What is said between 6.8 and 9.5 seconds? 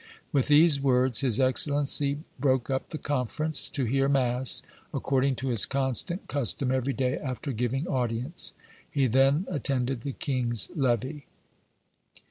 day after giving audience: he then